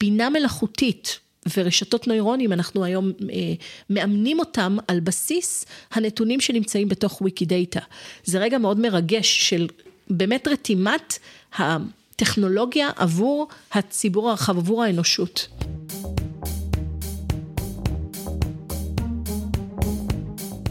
[0.00, 1.18] בינה מלאכותית
[1.56, 3.36] ורשתות נוירונים, אנחנו היום אה,
[3.90, 7.80] מאמנים אותם על בסיס הנתונים שנמצאים בתוך וויקי דאטה.
[8.24, 9.68] זה רגע מאוד מרגש של
[10.10, 11.18] באמת רתימת
[11.58, 15.48] הטכנולוגיה עבור הציבור הרחב, עבור האנושות.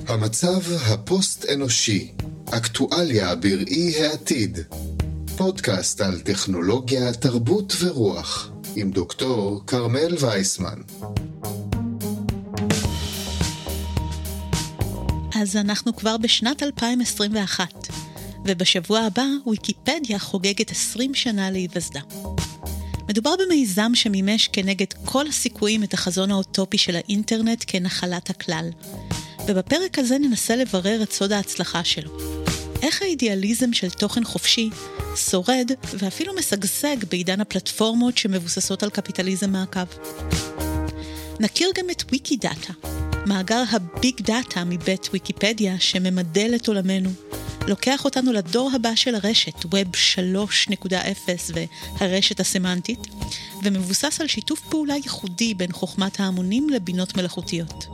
[0.07, 2.11] המצב הפוסט-אנושי,
[2.51, 4.59] אקטואליה בראי העתיד.
[5.37, 10.81] פודקאסט על טכנולוגיה, תרבות ורוח, עם דוקטור כרמל וייסמן.
[15.41, 17.67] אז אנחנו כבר בשנת 2021,
[18.45, 21.99] ובשבוע הבא ויקיפדיה חוגגת 20 שנה להיווסדה.
[23.09, 28.69] מדובר במיזם שמימש כנגד כל הסיכויים את החזון האוטופי של האינטרנט כנחלת הכלל.
[29.47, 32.11] ובפרק הזה ננסה לברר את סוד ההצלחה שלו.
[32.81, 34.69] איך האידיאליזם של תוכן חופשי
[35.15, 39.85] שורד ואפילו משגשג בעידן הפלטפורמות שמבוססות על קפיטליזם מעקב.
[41.39, 42.73] נכיר גם את ויקידאטה,
[43.25, 47.09] מאגר ה big data מבית ויקיפדיה שממדל את עולמנו,
[47.67, 50.89] לוקח אותנו לדור הבא של הרשת, Web 3.0
[51.99, 52.99] והרשת הסמנטית,
[53.63, 57.85] ומבוסס על שיתוף פעולה ייחודי בין חוכמת ההמונים לבינות מלאכותיות.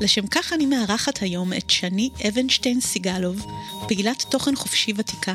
[0.00, 3.46] לשם כך אני מארחת היום את שני אבנשטיין סיגלוב,
[3.88, 5.34] פעילת תוכן חופשי ותיקה,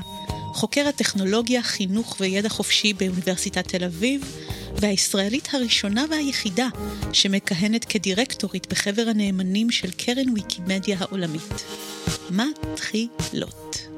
[0.53, 4.35] חוקרת טכנולוגיה, חינוך וידע חופשי באוניברסיטת תל אביב,
[4.75, 6.67] והישראלית הראשונה והיחידה
[7.13, 11.63] שמכהנת כדירקטורית בחבר הנאמנים של קרן ויקימדיה העולמית.
[12.29, 13.94] מתחילות.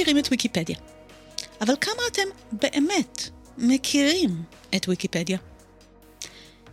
[0.00, 0.76] מכירים את ויקיפדיה,
[1.60, 4.30] אבל כמה אתם באמת מכירים
[4.76, 5.38] את ויקיפדיה?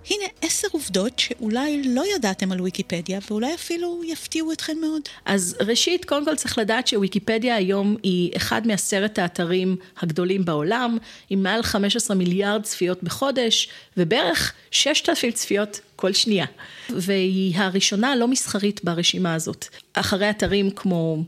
[0.10, 5.02] הנה עשר עובדות שאולי לא ידעתם על ויקיפדיה, ואולי אפילו יפתיעו אתכם מאוד.
[5.26, 10.98] אז ראשית, קודם כל צריך לדעת שוויקיפדיה היום היא אחד מעשרת האתרים הגדולים בעולם,
[11.30, 16.46] עם מעל 15 מיליארד צפיות בחודש, ובערך 6,000 צפיות כל שנייה.
[16.90, 19.66] והיא הראשונה הלא מסחרית ברשימה הזאת.
[19.94, 21.24] אחרי אתרים כמו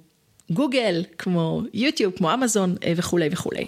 [0.51, 3.65] גוגל, כמו יוטיוב, כמו אמזון אה, וכולי וכולי.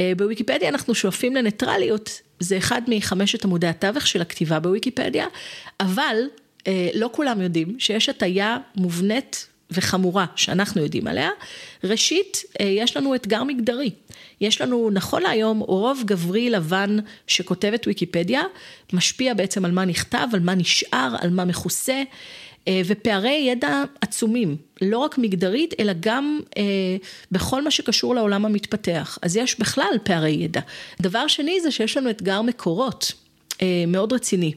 [0.00, 5.26] אה, בוויקיפדיה אנחנו שואפים לניטרליות, זה אחד מחמשת עמודי התווך של הכתיבה בוויקיפדיה,
[5.80, 6.16] אבל
[6.66, 11.30] אה, לא כולם יודעים שיש הטיה מובנית וחמורה שאנחנו יודעים עליה.
[11.84, 13.90] ראשית, יש לנו אתגר מגדרי.
[14.40, 18.42] יש לנו, נכון להיום, רוב גברי לבן שכותב את ויקיפדיה,
[18.92, 22.02] משפיע בעצם על מה נכתב, על מה נשאר, על מה מכוסה.
[22.68, 26.62] אה, ופערי ידע עצומים, לא רק מגדרית, אלא גם אה,
[27.32, 29.18] בכל מה שקשור לעולם המתפתח.
[29.22, 30.60] אז יש בכלל פערי ידע.
[31.00, 33.12] דבר שני זה שיש לנו אתגר מקורות
[33.62, 34.52] אה, מאוד רציני.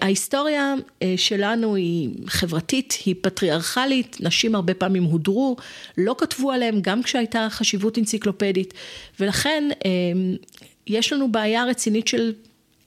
[0.00, 0.74] ההיסטוריה
[1.16, 5.56] שלנו היא חברתית, היא פטריארכלית, נשים הרבה פעמים הודרו,
[5.98, 8.74] לא כתבו עליהם גם כשהייתה חשיבות אנציקלופדית,
[9.20, 9.68] ולכן
[10.86, 12.32] יש לנו בעיה רצינית של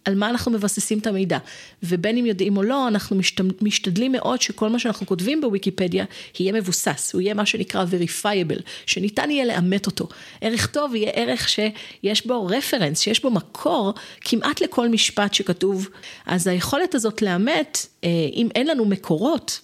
[0.05, 1.38] על מה אנחנו מבססים את המידע.
[1.83, 3.17] ובין אם יודעים או לא, אנחנו
[3.61, 6.05] משתדלים מאוד שכל מה שאנחנו כותבים בוויקיפדיה
[6.39, 10.07] יהיה מבוסס, הוא יהיה מה שנקרא verifiable, שניתן יהיה לאמת אותו.
[10.41, 15.89] ערך טוב יהיה ערך שיש בו רפרנס, שיש בו מקור כמעט לכל משפט שכתוב.
[16.25, 19.59] אז היכולת הזאת לאמת, אה, אם אין לנו מקורות,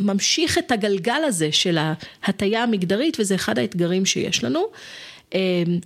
[0.00, 1.78] ממשיך את הגלגל הזה של
[2.22, 4.66] ההטייה המגדרית, וזה אחד האתגרים שיש לנו.
[5.34, 5.38] אמ,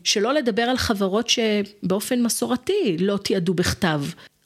[0.04, 4.00] שלא לדבר על חברות שבאופן מסורתי לא תיעדו בכתב.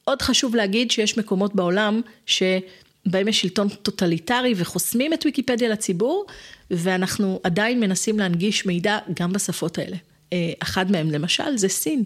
[0.04, 6.26] עוד חשוב להגיד שיש מקומות בעולם שבהם יש שלטון טוטליטרי וחוסמים את ויקיפדיה לציבור,
[6.70, 9.96] ואנחנו עדיין מנסים להנגיש מידע גם בשפות האלה.
[10.32, 12.04] אה, אחד מהם למשל זה סין,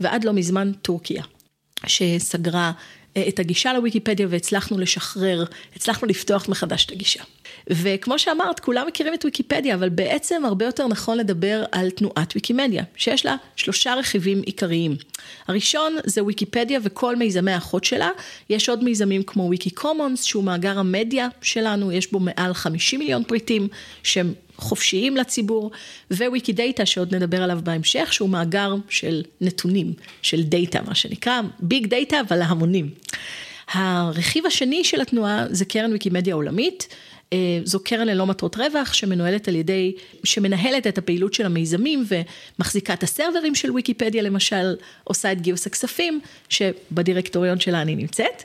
[0.00, 1.22] ועד לא מזמן טורקיה,
[1.86, 2.72] שסגרה
[3.28, 5.44] את הגישה לוויקיפדיה והצלחנו לשחרר,
[5.76, 7.22] הצלחנו לפתוח מחדש את הגישה.
[7.70, 12.84] וכמו שאמרת, כולם מכירים את ויקיפדיה, אבל בעצם הרבה יותר נכון לדבר על תנועת ויקימדיה,
[12.96, 14.96] שיש לה שלושה רכיבים עיקריים.
[15.48, 18.10] הראשון זה ויקיפדיה וכל מיזמי האחות שלה,
[18.50, 23.24] יש עוד מיזמים כמו ויקי commons, שהוא מאגר המדיה שלנו, יש בו מעל 50 מיליון
[23.24, 23.68] פריטים
[24.02, 24.32] שהם
[24.62, 25.70] חופשיים לציבור,
[26.10, 29.92] וויקי דאטה שעוד נדבר עליו בהמשך, שהוא מאגר של נתונים,
[30.22, 32.90] של data מה שנקרא, big data אבל להמונים.
[33.72, 36.88] הרכיב השני של התנועה זה קרן ויקימדיה עולמית.
[37.32, 39.92] אה, זו קרן ללא מטרות רווח שמנוהלת על ידי,
[40.24, 44.74] שמנהלת את הפעילות של המיזמים ומחזיקה את הסרברים של ויקיפדיה למשל,
[45.04, 48.42] עושה את גיוס הכספים, שבדירקטוריון שלה אני נמצאת,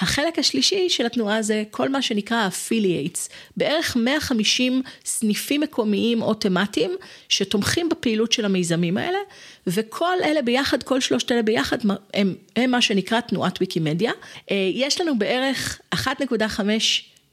[0.00, 6.90] והחלק השלישי של התנועה זה כל מה שנקרא affiliates, בערך 150 סניפים מקומיים או תמטיים
[7.28, 9.18] שתומכים בפעילות של המיזמים האלה,
[9.66, 11.78] וכל אלה ביחד, כל שלושת אלה ביחד,
[12.14, 14.12] הם, הם מה שנקרא תנועת ויקימדיה.
[14.50, 15.98] אה, יש לנו בערך 1.5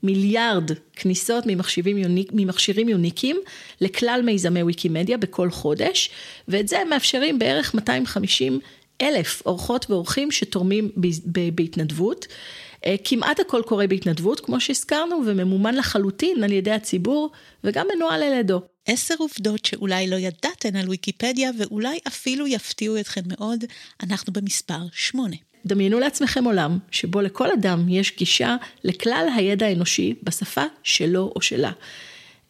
[0.04, 3.38] מיליארד כניסות ממחשבים יוניק, ממכשירים יוניקים
[3.82, 6.10] לכלל מיזמי ויקימדיה בכל חודש,
[6.48, 8.60] ואת זה מאפשרים בערך 250
[9.02, 10.92] אלף אורחות ואורחים שתורמים
[11.56, 12.28] בהתנדבות.
[12.86, 17.32] אה, כמעט הכל קורה בהתנדבות, כמו שהזכרנו, וממומן לחלוטין על ידי הציבור,
[17.64, 18.62] וגם מנוהל על ידו.
[18.86, 23.66] עשר עובדות שאולי לא ידעתן על ויקיפדיה, ואולי אפילו יפתיעו אתכם מאוד,
[24.04, 25.36] אנחנו במספר שמונה.
[25.66, 31.72] דמיינו לעצמכם עולם שבו לכל אדם יש גישה לכלל הידע האנושי בשפה שלו או שלה.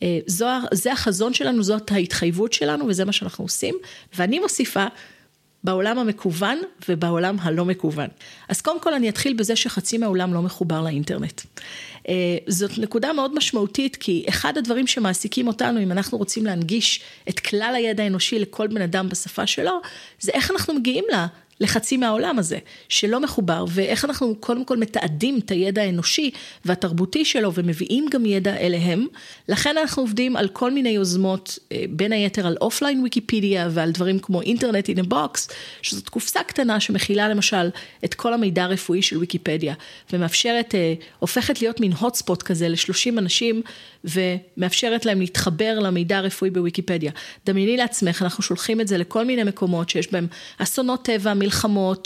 [0.03, 3.75] אה, זו, זה החזון שלנו, זאת ההתחייבות שלנו וזה מה שאנחנו עושים.
[4.17, 4.85] ואני מוסיפה
[5.63, 6.59] בעולם המקוון
[6.89, 8.07] ובעולם הלא מקוון.
[8.49, 11.41] אז קודם כל אני אתחיל בזה שחצי מהעולם לא מחובר לאינטרנט.
[12.09, 12.13] אה,
[12.47, 17.73] זאת נקודה מאוד משמעותית, כי אחד הדברים שמעסיקים אותנו, אם אנחנו רוצים להנגיש את כלל
[17.75, 19.81] הידע האנושי לכל בן אדם בשפה שלו,
[20.19, 21.05] זה איך אנחנו מגיעים.
[21.61, 22.57] לחצי מהעולם הזה,
[22.89, 26.31] שלא מחובר, ואיך אנחנו קודם כל מתעדים את הידע האנושי
[26.65, 29.07] והתרבותי שלו ומביאים גם ידע אליהם.
[29.49, 34.19] לכן אנחנו עובדים על כל מיני יוזמות, אה, בין היתר על offline ויקיפדיה ועל דברים
[34.19, 35.49] כמו Internet in a Box,
[35.81, 37.69] שזאת קופסה קטנה שמכילה למשל
[38.05, 39.73] את כל המידע הרפואי של ויקיפדיה,
[40.13, 43.61] ומאפשרת, אה, הופכת להיות מין הוטספוט כזה ל-30 אנשים,
[44.03, 47.11] ומאפשרת להם להתחבר למידע הרפואי בוויקיפדיה.
[47.45, 50.27] דמייני לעצמך, אנחנו שולחים את זה לכל מיני מקומות שיש בהם
[50.57, 51.50] אסונות טבע, מלחמות,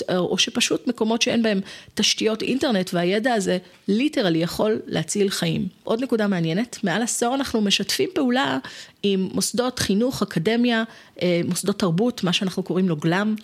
[0.09, 1.62] אה, או שפשוט מקומות שאין בהם
[1.94, 3.57] תשתיות אינטרנט, והידע הזה
[3.88, 5.68] ליטרלי יכול להציל חיים.
[5.83, 8.57] עוד נקודה מעניינת, מעל עשור אנחנו משתפים פעולה
[9.03, 10.83] עם מוסדות חינוך, אקדמיה,
[11.21, 13.36] אה, מוסדות תרבות, מה שאנחנו קוראים לו גלאם.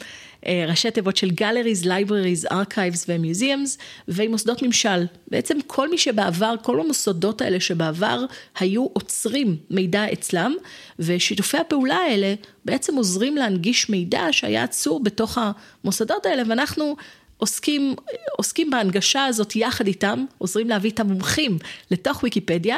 [0.48, 3.78] אה, ראשי תיבות של Galleries, Libraries, Archives ו-Museums,
[4.08, 5.06] ועם מוסדות ממשל.
[5.28, 8.26] בעצם כל מי שבעבר, כל המוסדות האלה שבעבר
[8.60, 10.56] היו עוצרים מידע אצלם,
[11.00, 12.34] ושיתופי הפעולה האלה
[12.66, 15.38] בעצם עוזרים להנגיש מידע שהיה עצור בתוך
[15.84, 16.96] המוסדות האלה, ואנחנו
[17.38, 17.96] עוסקים,
[18.38, 21.58] עוסקים בהנגשה הזאת יחד איתם, עוזרים להביא את המומחים
[21.92, 22.78] לתוך ויקיפדיה,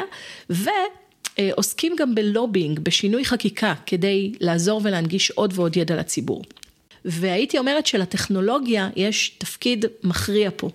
[0.50, 0.70] ו...
[1.52, 6.42] עוסקים גם בלובינג, בשינוי חקיקה, כדי לעזור ולהנגיש עוד ועוד ידע לציבור.
[7.04, 10.70] והייתי אומרת שלטכנולוגיה יש תפקיד מכריע פה.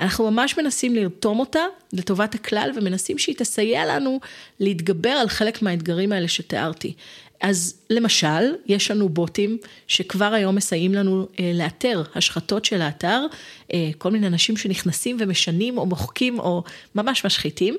[0.00, 4.20] אנחנו ממש מנסים לרתום אותה לטובת הכלל ומנסים שהיא תסייע לנו
[4.60, 6.94] להתגבר על חלק מהאתגרים האלה שתיארתי.
[7.40, 13.26] אז למשל, יש לנו בוטים שכבר היום מסייעים לנו אה, לאתר השחתות של האתר,
[13.72, 16.62] אה, כל מיני אנשים שנכנסים ומשנים או מוחקים או
[16.94, 17.76] ממש משחיתים.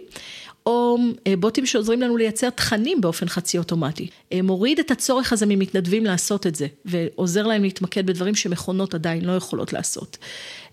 [0.65, 0.97] או
[1.27, 4.07] אה, בוטים שעוזרים לנו לייצר תכנים באופן חצי אוטומטי.
[4.33, 9.25] אה, מוריד את הצורך הזה ממתנדבים לעשות את זה, ועוזר להם להתמקד בדברים שמכונות עדיין
[9.25, 10.17] לא יכולות לעשות.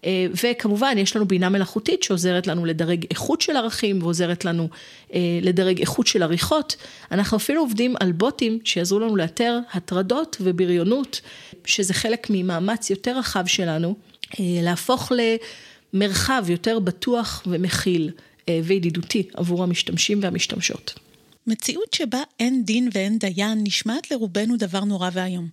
[0.05, 4.69] אה, וכמובן, יש לנו בינה מלאכותית שעוזרת לנו לדרג איכות של ערכים ועוזרת לנו
[5.43, 6.77] לדרג איכות של עריכות.
[7.11, 11.21] אנחנו אפילו עובדים על בוטים שיעזרו לנו לאתר הטרדות ובריונות,
[11.65, 13.94] שזה חלק ממאמץ יותר רחב שלנו,
[14.39, 15.12] להפוך
[15.93, 18.11] למרחב יותר בטוח ומכיל.
[18.49, 20.99] אה, וידידותי עבור המשתמשים והמשתמשות.
[21.47, 25.49] מציאות שבה אין דין ואין דיין נשמעת לרובנו דבר נורא ואיום.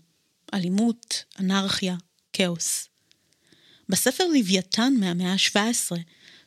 [0.53, 1.95] אלימות, אנרכיה,
[2.33, 2.89] כאוס.
[3.89, 5.97] בספר לוויתן מהמאה ה-17,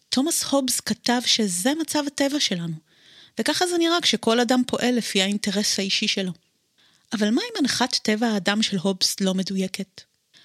[0.09, 2.75] תומאס הובס כתב שזה מצב הטבע שלנו,
[3.41, 6.33] וככה זה נראה כשכל אדם פועל לפי האינטרס האישי שלו.
[7.12, 10.00] אבל מה אם הנחת טבע האדם של הובס לא מדויקת?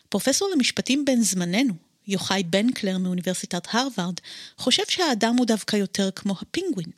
[0.09, 1.73] פרופסור למשפטים בן זמננו,
[2.07, 4.19] יוחאי בנקלר מאוניברסיטת הרווארד,
[4.57, 6.89] חושב שהאדם הוא דווקא יותר כמו הפינגווין,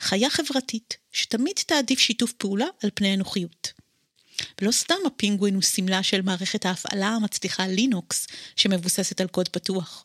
[0.00, 3.72] חיה חברתית שתמיד תעדיף שיתוף פעולה על פני אנוכיות.
[4.60, 8.26] ולא סתם הפינגווין הוא סמלה של מערכת ההפעלה המצליחה לינוקס,
[8.56, 10.04] שמבוססת על קוד פתוח.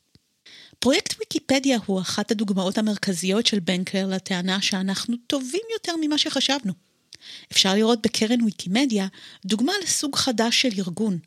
[0.80, 6.74] פרויקט ויקיפדיה הוא אחת הדוגמאות המרכזיות של בנקלר לטענה שאנחנו טובים יותר ממה שחשבנו.
[7.52, 9.08] אפשר לראות בקרן ויקימדיה
[9.46, 11.20] דוגמה לסוג חדש של ארגון,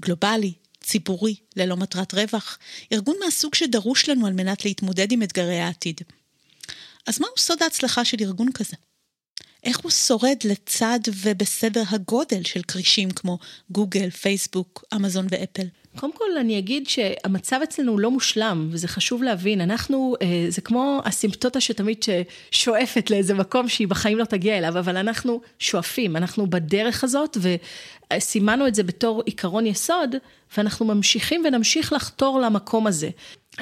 [0.00, 0.52] גלובלי,
[0.86, 2.58] ציבורי, ללא מטרת רווח,
[2.92, 6.00] ארגון מהסוג שדרוש לנו על מנת להתמודד עם אתגרי העתיד.
[7.06, 8.76] אז מהו סוד ההצלחה של ארגון כזה?
[9.66, 13.38] איך הוא שורד לצד ובסדר הגודל של כרישים כמו
[13.70, 15.66] גוגל, פייסבוק, אמזון ואפל?
[15.96, 21.00] קודם כל אני אגיד שהמצב אצלנו לא מושלם, וזה חשוב להבין, אנחנו, אה, זה כמו
[21.04, 22.04] הסימפטוטה שתמיד
[22.50, 27.36] שואפת לאיזה מקום שהיא בחיים לא תגיע אליו, אבל אנחנו שואפים, אנחנו בדרך הזאת,
[28.12, 30.14] וסימנו את זה בתור עיקרון יסוד,
[30.56, 33.10] ואנחנו ממשיכים ונמשיך לחתור למקום הזה.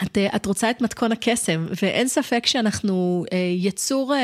[0.02, 4.14] את, אה, את רוצה את מתכון הקסם, ואין ספק שאנחנו אה, יצור...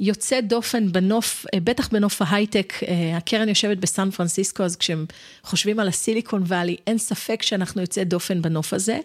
[0.00, 5.06] יוצא דופן בנוף, אה, בטח בנוף ההייטק, אה, הקרן יושבת בסן פרנסיסקו, אז כשהם
[5.42, 8.98] חושבים על הסיליקון וואלי, אין ספק שאנחנו יוצא דופן בנוף הזה.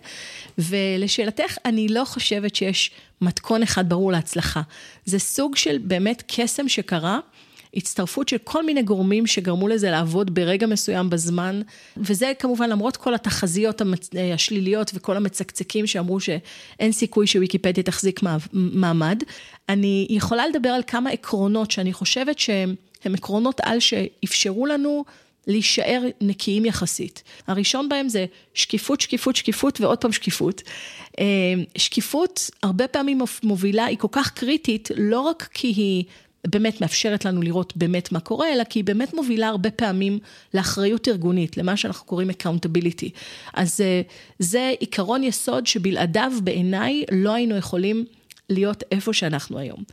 [0.58, 4.62] ולשאלתך, אני לא חושבת שיש מתכון אחד ברור להצלחה.
[5.06, 7.20] זה סוג של באמת קסם שקרה.
[7.76, 11.62] הצטרפות של כל מיני גורמים שגרמו לזה לעבוד ברגע מסוים בזמן,
[11.98, 13.82] וזה כמובן למרות כל התחזיות
[14.34, 18.20] השליליות וכל המצקצקים שאמרו שאין סיכוי שוויקיפדיה תחזיק
[18.54, 19.24] מעמד.
[19.70, 22.76] אני יכולה לדבר על כמה עקרונות שאני חושבת שהם
[23.14, 25.04] עקרונות על שאפשרו לנו
[25.48, 27.24] להישאר נקיים יחסית.
[27.48, 30.62] הראשון בהם זה שקיפות, שקיפות, שקיפות ועוד פעם שקיפות.
[31.20, 31.26] אה,
[31.78, 36.04] שקיפות הרבה פעמים מובילה, היא כל כך קריטית, לא רק כי היא
[36.48, 40.20] באמת מאפשרת לנו לראות באמת מה קורה, אלא כי היא באמת מובילה הרבה פעמים
[40.54, 43.10] לאחריות ארגונית, למה שאנחנו קוראים accountability.
[43.54, 44.02] אז אה,
[44.40, 48.06] זה עיקרון יסוד שבלעדיו בעיניי לא היינו יכולים
[48.50, 49.84] להיות איפה שאנחנו היום.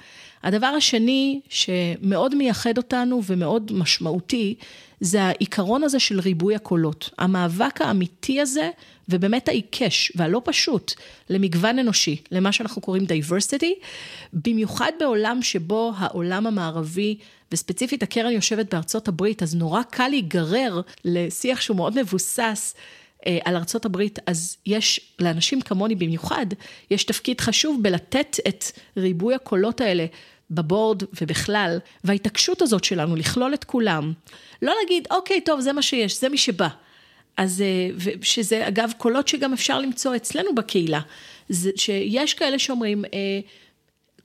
[0.42, 4.54] הדבר השני שמאוד מייחד אותנו ומאוד משמעותי,
[5.02, 7.11] זה העיקרון הזה של ריבוי הקולות.
[7.18, 8.71] המאבק האמיתי הזה,
[9.09, 10.92] ובאמת העיקש והלא פשוט,
[11.30, 13.85] למגוון אנושי, למה שאנחנו קוראים diversity,
[14.32, 17.18] במיוחד בעולם שבו העולם המערבי,
[17.52, 22.75] וספציפית הקרן יושבת בארצות הברית, אז נורא קל להיגרר לשיח שהוא מאוד מבוסס.
[23.26, 26.47] אה, על ארצות הברית, אז יש, לאנשים כמוני במיוחד,
[26.90, 28.64] יש תפקיד חשוב בלתת את
[28.97, 30.06] ריבוי הקולות האלה
[30.52, 34.12] בבורד ובכלל, וההתעקשות הזאת שלנו לכלול את כולם,
[34.62, 36.68] לא להגיד, אוקיי, טוב, זה מה שיש, זה מי שבא.
[37.37, 41.00] אז, אה, שזה אגב קולות שגם אפשר למצוא אצלנו בקהילה,
[41.49, 43.40] זה, שיש כאלה שאומרים, אה,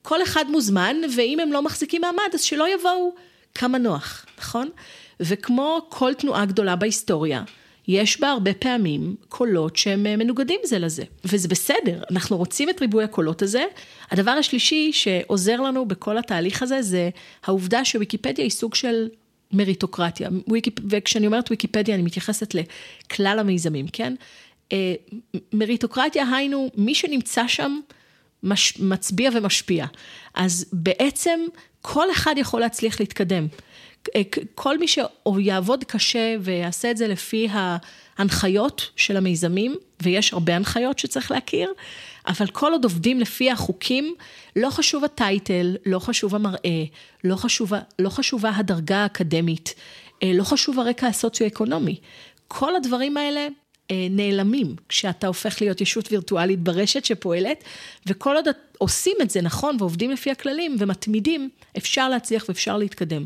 [0.02, 3.14] כל אחד מוזמן, ואם הם לא מחזיקים מעמד, אז שלא יבואו.
[3.56, 4.70] כמה נוח, נכון?
[5.20, 7.44] וכמו כל תנועה גדולה בהיסטוריה,
[7.88, 12.82] יש בה הרבה פעמים קולות שהם אה, מנוגדים זה לזה, וזה בסדר, אנחנו רוצים את
[12.82, 13.64] ריבוי הקולות הזה.
[14.12, 17.10] הדבר השלישי שעוזר לנו בכל התהליך הזה, זה
[17.44, 19.08] העובדה שוויקיפדיה היא סוג של
[19.54, 20.30] מריטוקרטיה.
[20.90, 24.14] וכשאני אומרת ויקיפדיה אני מתייחסת לכלל המיזמים, כן?
[24.72, 24.94] אה,
[25.54, 27.80] מריטוקרטיה היינו, מי שנמצא שם
[28.44, 28.80] מש...
[28.80, 29.86] מצביע ומשפיע.
[30.34, 31.40] אז בעצם
[31.82, 33.48] כל אחד יכול להצליח להתקדם.
[34.16, 34.22] אה,
[34.56, 41.32] כל מי שיעבוד קשה ויעשה את זה לפי ההנחיות של המיזמים, ויש הרבה הנחיות שצריך
[41.32, 41.74] להכיר,
[42.28, 44.16] אבל כל עוד עובדים לפי החוקים,
[44.56, 46.84] לא חשוב הטייטל, לא חשוב המראה,
[47.24, 49.74] לא חשובה, לא חשובה הדרגה האקדמית,
[50.24, 51.96] אה, לא חשוב הרקע הסוציו-אקונומי.
[52.48, 53.48] כל הדברים האלה
[53.92, 57.64] אה, נעלמים כשאתה הופך להיות ישות וירטואלית ברשת שפועלת,
[58.06, 58.48] וכל עוד
[58.78, 63.26] עושים את זה נכון ועובדים לפי הכללים ומתמידים, אפשר להצליח ואפשר להתקדם.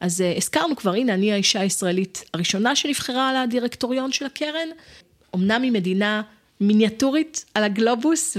[0.00, 4.68] אז uh, הזכרנו כבר, הנה, אני האישה הישראלית הראשונה שנבחרה על הדירקטוריון של הקרן,
[5.34, 6.22] אמנם היא מדינה
[6.60, 8.36] מיניאטורית על הגלובוס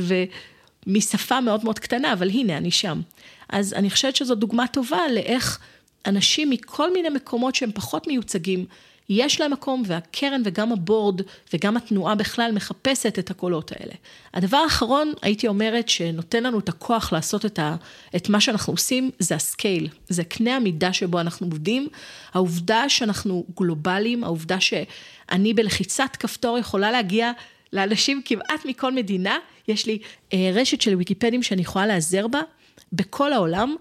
[0.87, 3.01] ומשפה מאוד מאוד קטנה, אבל הנה, אני שם.
[3.49, 5.59] אז אני חושבת שזו דוגמה טובה לאיך
[6.05, 8.65] אנשים מכל מיני מקומות שהם פחות מיוצגים,
[9.13, 11.21] יש להם מקום והקרן וגם הבורד
[11.53, 13.93] וגם התנועה בכלל מחפשת את הקולות האלה.
[14.33, 17.75] הדבר האחרון, הייתי אומרת, שנותן לנו את הכוח לעשות את, ה,
[18.15, 21.87] את מה שאנחנו עושים, זה הסקייל, זה קנה המידה שבו אנחנו עובדים,
[22.33, 27.31] העובדה שאנחנו גלובליים, העובדה שאני בלחיצת כפתור יכולה להגיע
[27.73, 29.37] לאנשים כמעט מכל מדינה,
[29.67, 29.99] יש לי
[30.33, 32.41] אה, רשת של ויקיפדים שאני יכולה להיעזר בה,
[32.93, 33.75] בכל העולם.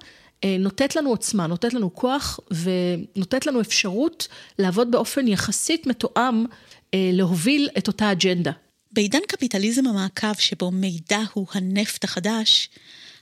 [0.44, 4.28] אה, נותנת לנו עוצמה, נותנת לנו כוח ונותנת לנו אפשרות
[4.58, 6.44] לעבוד באופן יחסית מתואם,
[6.94, 8.52] אה, להוביל את אותה אג'נדה.
[8.92, 12.68] בעידן קפיטליזם המעקב שבו מידע הוא הנפט החדש,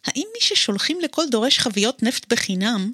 [0.07, 2.91] האם מי ששולחים לכל דורש חביות נפט בחינם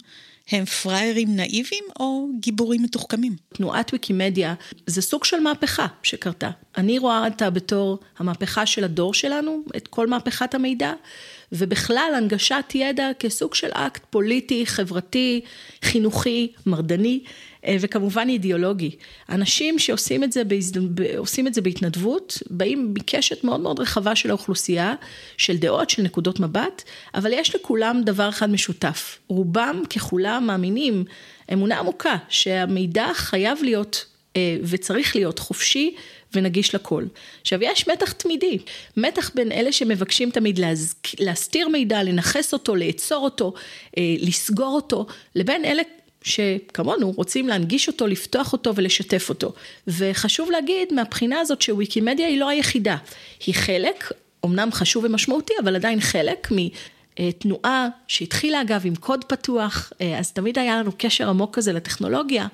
[0.51, 3.37] הם פראיירים נאיבים או גיבורים מתוחכמים?
[3.55, 4.55] תנועת ויקימדיה
[4.87, 6.51] זה סוג של מהפכה שקרתה.
[6.77, 10.93] אני רואה אותה בתור המהפכה של הדור שלנו, את כל מהפכת המידע.
[11.53, 15.41] ובכלל הנגשת ידע כסוג של אקט פוליטי, חברתי,
[15.83, 17.21] חינוכי, מרדני
[17.81, 18.91] וכמובן אידיאולוגי.
[19.29, 20.77] אנשים שעושים את זה, בהזד...
[21.47, 24.95] את זה בהתנדבות, באים מקשת מאוד מאוד רחבה של האוכלוסייה,
[25.37, 26.83] של דעות, של נקודות מבט,
[27.15, 29.19] אבל יש לכולם דבר אחד משותף.
[29.29, 31.05] רובם ככולם מאמינים
[31.53, 34.07] אמונה עמוקה שהמידע חייב להיות
[34.37, 35.95] אה, וצריך להיות חופשי
[36.35, 37.05] ונגיש לכל.
[37.41, 38.59] עכשיו, יש מתח תמידי,
[38.97, 40.95] מתח בין אלה שמבקשים תמיד להז...
[41.21, 43.55] להסתיר מידע, לנכס אותו, לאצור אותו,
[43.99, 45.83] אה, לסגור אותו, לבין אלה
[46.25, 49.53] שכמונו רוצים להנגיש אותו, לפתוח אותו ולשתף אותו.
[49.87, 52.97] וחשוב להגיד מהבחינה הזאת שוויקימדיה היא לא היחידה,
[53.47, 54.13] היא חלק,
[54.45, 60.59] אמנם חשוב ומשמעותי, אבל עדיין חלק מתנועה שהתחילה אגב עם קוד פתוח, אה, אז תמיד
[60.59, 62.47] היה לנו קשר עמוק כזה לטכנולוגיה.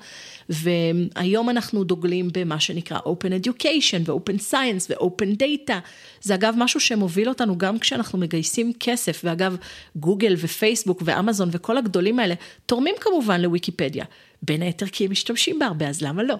[0.51, 5.73] והיום אנחנו דוגלים במה שנקרא Open Education ו-Open Science ו-Open Data.
[6.21, 9.57] זה אגב משהו שמוביל אותנו גם כשאנחנו מגייסים כסף, ואגב
[9.95, 14.05] גוגל ופייסבוק ואמזון וכל הגדולים האלה תורמים כמובן לוויקיפדיה.
[14.43, 16.35] בין היתר כי הם משתמשים בה הרבה, אז למה לא?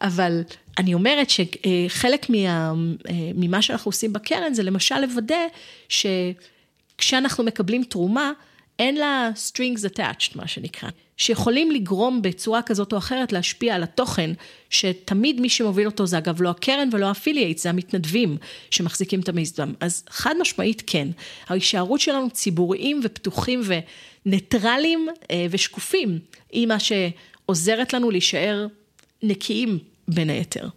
[0.00, 0.42] אבל
[0.78, 2.72] אני אומרת שחלק מה,
[3.34, 5.46] ממה שאנחנו עושים בקרן זה למשל לוודא
[5.88, 8.32] שכשאנחנו מקבלים תרומה,
[8.78, 10.88] אין לה strings attached, מה שנקרא.
[11.20, 14.30] שיכולים לגרום בצורה כזאת או אחרת להשפיע על התוכן,
[14.70, 18.36] שתמיד מי שמוביל אותו זה אגב לא הקרן ולא ה affiliate, זה המתנדבים
[18.70, 19.72] שמחזיקים את המיזם.
[19.80, 21.08] אז חד משמעית כן,
[21.46, 23.60] ההישארות שלנו ציבוריים ופתוחים
[24.26, 26.18] וניטרלים אה, ושקופים,
[26.52, 28.66] היא מה שעוזרת לנו להישאר
[29.22, 30.68] נקיים בין היתר.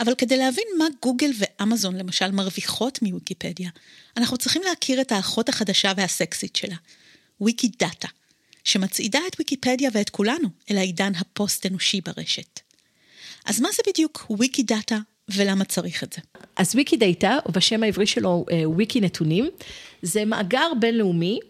[0.00, 3.70] אבל כדי להבין מה גוגל ואמזון למשל מרוויחות מוויקיפדיה,
[4.16, 6.76] אנחנו צריכים להכיר את האחות החדשה והסקסית שלה,
[7.40, 8.08] ויקי דאטה,
[8.64, 12.60] שמצעידה את ויקיפדיה ואת כולנו אל העידן הפוסט-אנושי ברשת.
[13.46, 14.98] אז מה זה בדיוק ויקי דאטה
[15.28, 16.20] ולמה צריך את זה?
[16.56, 18.44] אז ויקי דאטה, או בשם העברי שלו
[18.76, 19.48] ויקי נתונים,
[20.02, 21.40] זה מאגר בינלאומי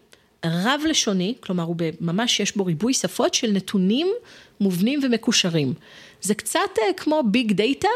[0.45, 4.13] רב לשוני, כלומר הוא ממש יש בו ריבוי שפות של נתונים
[4.61, 5.75] מובנים ומקושרים.
[6.23, 7.89] זה קצת אה, כמו big data,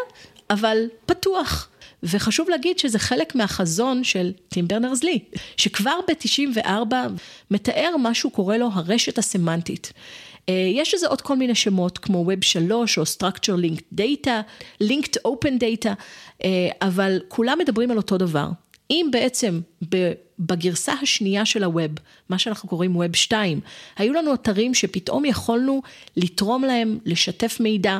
[0.51, 1.69] אבל פתוח.
[2.05, 5.19] וחשוב להגיד שזה חלק מהחזון של טים ברנרס לי,
[5.57, 6.95] שכבר ב-94
[7.51, 9.93] מתאר מה שהוא קורא לו הרשת הסמנטית.
[10.49, 14.31] אה, יש לזה עוד כל מיני שמות כמו Web 3 או Structure Linked Data,
[14.83, 15.91] Linked Open Data,
[16.45, 18.49] אה, אבל כולם מדברים על אותו דבר.
[18.91, 19.61] אם בעצם
[20.39, 21.91] בגרסה השנייה של הווב,
[22.29, 23.61] מה שאנחנו קוראים ווב 2,
[23.97, 25.83] היו לנו אתרים שפתאום יכולנו
[26.17, 27.99] לתרום להם, לשתף מידע,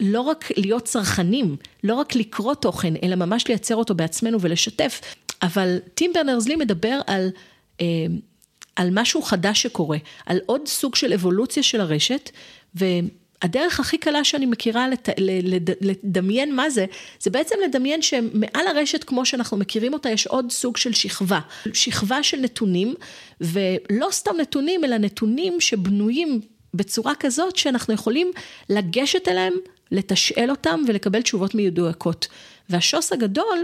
[0.00, 5.00] לא רק להיות צרכנים, לא רק לקרוא תוכן, אלא ממש לייצר אותו בעצמנו ולשתף,
[5.42, 7.30] אבל טים ברנרס לי מדבר על,
[7.80, 7.86] אה,
[8.76, 12.30] על משהו חדש שקורה, על עוד סוג של אבולוציה של הרשת,
[12.80, 12.84] ו...
[13.42, 15.08] הדרך הכי קלה שאני מכירה לת...
[15.18, 15.70] לד...
[15.80, 16.86] לדמיין מה זה,
[17.20, 21.40] זה בעצם לדמיין שמעל הרשת כמו שאנחנו מכירים אותה יש עוד סוג של שכבה,
[21.72, 22.94] שכבה של נתונים,
[23.40, 26.40] ולא סתם נתונים אלא נתונים שבנויים
[26.76, 28.32] בצורה כזאת שאנחנו יכולים
[28.68, 29.54] לגשת אליהם,
[29.90, 32.28] לתשאל אותם ולקבל תשובות מדויקות.
[32.68, 33.58] והשוס הגדול,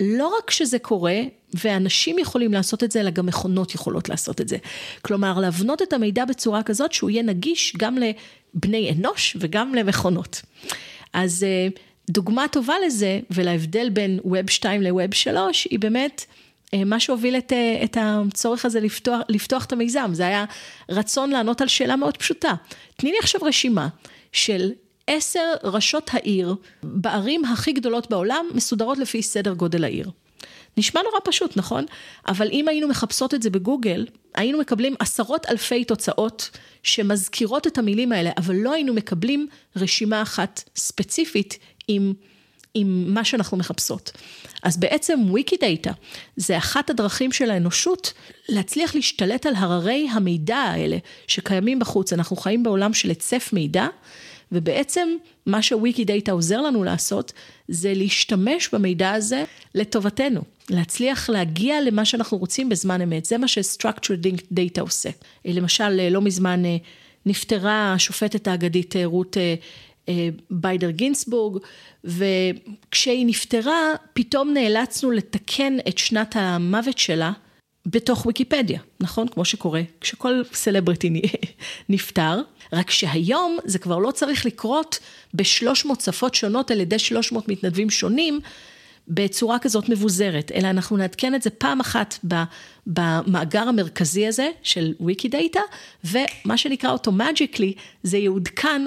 [0.00, 1.20] לא רק שזה קורה,
[1.54, 4.56] ואנשים יכולים לעשות את זה, אלא גם מכונות יכולות לעשות את זה.
[5.02, 10.42] כלומר, להבנות את המידע בצורה כזאת שהוא יהיה נגיש גם לבני אנוש וגם למכונות.
[11.12, 11.68] אז אה,
[12.10, 16.24] דוגמה טובה לזה, ולהבדל בין Web 2 ל-Web 3, היא באמת
[16.74, 20.10] מה שהוביל את, אה, את הצורך הזה לפתוח, לפתוח את המיזם.
[20.12, 20.44] זה היה
[20.88, 22.54] רצון לענות על שאלה מאוד פשוטה.
[22.96, 23.88] תני לי עכשיו רשימה
[24.32, 24.72] של
[25.06, 30.10] עשר ראשות העיר בערים הכי גדולות בעולם, מסודרות לפי סדר גודל העיר.
[30.76, 31.84] נשמע נורא פשוט, נכון?
[32.28, 36.50] אבל אם היינו מחפשות את זה בגוגל, היינו מקבלים עשרות אלפי תוצאות
[36.82, 42.12] שמזכירות את המילים האלה, אבל לא היינו מקבלים רשימה אחת ספציפית עם,
[42.78, 44.12] עם מה שאנחנו מחפשות.
[44.62, 45.90] אז בעצם וויקי דאטה
[46.36, 48.12] זה אחת הדרכים של האנושות
[48.48, 52.12] להצליח להשתלט על הררי המידע האלה שקיימים בחוץ.
[52.12, 53.86] אנחנו חיים בעולם של היצף מידע,
[54.52, 55.08] ובעצם
[55.46, 57.32] מה שוויקי דאטה עוזר לנו לעשות,
[57.68, 60.40] זה להשתמש במידע הזה לטובתנו.
[60.70, 65.10] להצליח להגיע למה שאנחנו רוצים בזמן אמת, זה מה ש-Structured Data עושה.
[65.44, 66.76] למשל, לא מזמן אה,
[67.26, 69.54] נפטרה השופטת האגדית אה, רות אה,
[70.50, 71.62] ביידר גינסבורג,
[72.04, 77.32] וכשהיא נפטרה, פתאום נאלצנו לתקן את שנת המוות שלה
[77.86, 79.28] בתוך ויקיפדיה, נכון?
[79.28, 81.20] כמו שקורה כשכל סלבריטי
[81.88, 82.42] נפטר,
[82.72, 84.98] רק שהיום זה כבר לא צריך לקרות
[85.34, 88.40] ב-300 שפות שונות על ידי 300 מתנדבים שונים,
[89.08, 92.18] בצורה כזאת מבוזרת, אלא אנחנו נעדכן את זה פעם אחת
[92.86, 95.60] במאגר המרכזי הזה של וויקי דאטה,
[96.04, 98.82] ומה שנקרא automagically, זה יעודכן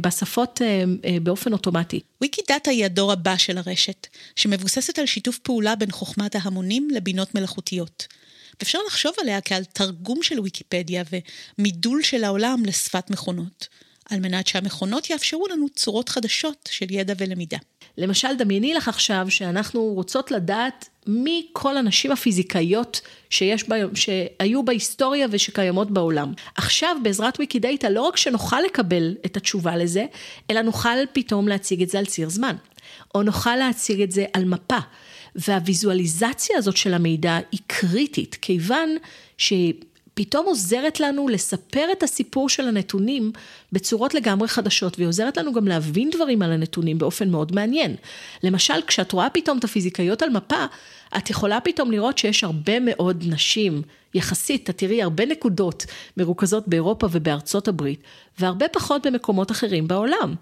[0.00, 2.00] בשפות אה, אה, באופן אוטומטי.
[2.20, 4.06] וויקי דאטה היא הדור הבא של הרשת,
[4.36, 8.06] שמבוססת על שיתוף פעולה בין חוכמת ההמונים לבינות מלאכותיות.
[8.60, 11.02] ואפשר לחשוב עליה כעל תרגום של ויקיפדיה
[11.58, 13.68] ומידול של העולם לשפת מכונות,
[14.12, 17.58] על מנת שהמכונות יאפשרו לנו צורות חדשות של ידע ולמידה.
[17.98, 25.26] למשל, דמייני לך עכשיו שאנחנו רוצות לדעת מי כל הנשים הפיזיקאיות שיש בה, שהיו בהיסטוריה
[25.30, 26.32] ושקיימות בעולם.
[26.54, 30.04] עכשיו, בעזרת ויקידאטה, לא רק שנוכל לקבל את התשובה לזה,
[30.50, 32.56] אלא נוכל פתאום להציג את זה על ציר זמן.
[33.14, 34.78] או נוכל להציג את זה על מפה.
[35.36, 38.96] והוויזואליזציה הזאת של המידע היא קריטית, כיוון
[39.38, 39.74] שהיא
[40.14, 43.32] פתאום עוזרת לנו לספר את הסיפור של הנתונים
[43.72, 47.96] בצורות לגמרי חדשות, והיא עוזרת לנו גם להבין דברים על הנתונים באופן מאוד מעניין.
[48.42, 50.64] למשל, כשאת רואה פתאום את הפיזיקאיות על מפה,
[51.16, 53.82] את יכולה פתאום לראות שיש הרבה מאוד נשים,
[54.14, 58.02] יחסית, את תראי הרבה נקודות מרוכזות באירופה ובארצות הברית,
[58.38, 60.34] והרבה פחות במקומות אחרים בעולם.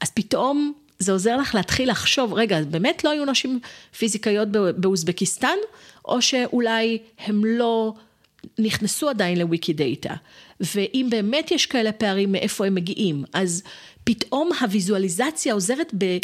[0.00, 3.60] אז פתאום זה עוזר לך להתחיל לחשוב, רגע, באמת לא היו נשים
[3.98, 5.56] פיזיקאיות באוזבקיסטן,
[6.04, 7.94] או שאולי הם לא
[8.58, 10.14] נכנסו עדיין לוויקי דאטה.
[10.60, 13.24] ואם באמת יש כאלה פערים, מאיפה הם מגיעים.
[13.32, 13.62] אז
[14.04, 16.18] פתאום הוויזואליזציה עוזרת ב...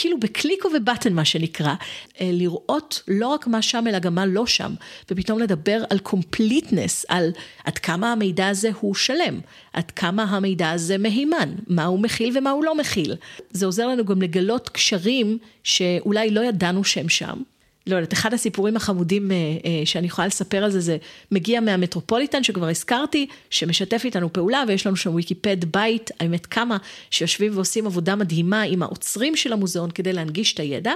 [0.00, 1.74] כאילו בקליק או ב button מה שנקרא,
[2.20, 4.74] אה, לראות לא רק מה שם אלא גם מה לא שם,
[5.10, 7.30] ופתאום לדבר על completeness, על
[7.64, 9.40] עד כמה המידע הזה הוא שלם,
[9.72, 13.14] עד כמה המידע הזה מהימן, מה הוא מכיל ומה הוא לא מכיל.
[13.50, 17.42] זה עוזר לנו גם לגלות קשרים שאולי לא ידענו שהם שם.
[17.88, 20.96] לא יודעת, אחד הסיפורים החמודים אה, אה, שאני יכולה לספר על זה, זה
[21.30, 26.76] מגיע מהמטרופוליטן שכבר הזכרתי, שמשתף איתנו פעולה ויש לנו שם ויקיפד בית, האמת כמה,
[27.10, 30.92] שיושבים ועושים עבודה מדהימה עם האוצרים של המוזיאון כדי להנגיש את הידע.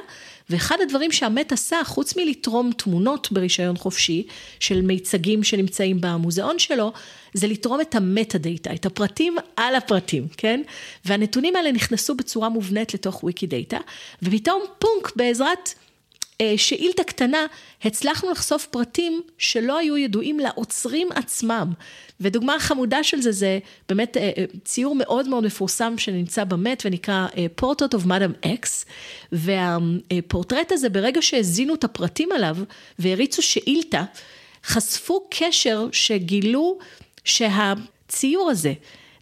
[0.50, 4.26] ואחד הדברים שה Met עשה, חוץ מלתרום תמונות ברישיון חופשי
[4.60, 6.92] של מיצגים שנמצאים במוזיאון שלו,
[7.34, 10.62] זה לתרום את ה metadata, את הפרטים על הפרטים, כן?
[11.04, 13.78] והנתונים האלה נכנסו בצורה מובנית לתוך וויקי דאטה,
[14.22, 15.74] ופתאום פאנק בעזרת
[16.56, 17.46] שאילתה קטנה,
[17.82, 21.72] הצלחנו לחשוף פרטים שלא היו ידועים לאוצרים עצמם.
[22.20, 27.26] ודוגמה חמודה של זה, זה באמת אה, אה, ציור מאוד מאוד מפורסם שנמצא במט ונקרא
[27.60, 28.84] Portrait of Madam X,
[29.32, 32.56] והפורטרט הזה, ברגע שהזינו את הפרטים עליו
[32.98, 34.04] והריצו שאילתה,
[34.64, 36.78] חשפו קשר שגילו
[37.24, 38.72] שהציור הזה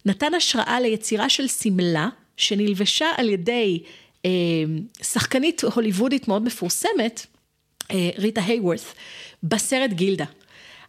[0.05, 3.89] נתן השראה ליצירה של שמלה שנלבשה על ידי אה,
[5.01, 7.25] שחקנית הוליוודית מאוד מפורסמת,
[7.91, 8.85] אה, ריטה הייוורת,
[9.43, 10.25] בסרט גילדה.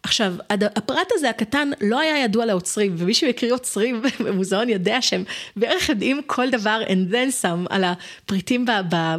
[0.03, 5.25] עכשיו, הפרט הזה הקטן לא היה ידוע לעוצרים, ומי שמקריא עוצרים במוזיאון יודע שהם
[5.57, 8.66] בערך יודעים כל דבר and then some על הפריטים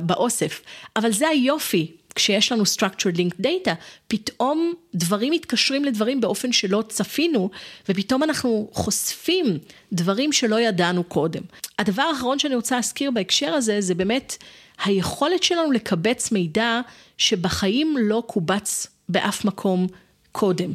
[0.06, 0.62] באוסף.
[0.96, 3.72] אבל זה היופי כשיש לנו structured linked data,
[4.08, 7.50] פתאום דברים מתקשרים לדברים באופן שלא צפינו,
[7.90, 9.58] ופתאום אנחנו חושפים
[9.94, 11.42] דברים שלא ידענו קודם.
[11.80, 14.38] הדבר האחרון שאני רוצה להזכיר בהקשר הזה, זה באמת
[14.86, 16.82] היכולת שלנו לקבץ מידע
[17.18, 19.88] שבחיים לא קובץ באף מקום
[20.32, 20.74] קודם.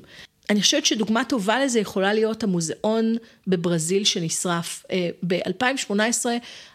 [0.50, 4.84] אני חושבת שדוגמה טובה לזה יכולה להיות המוזיאון בברזיל שנשרף.
[4.90, 6.26] אה, ב-2018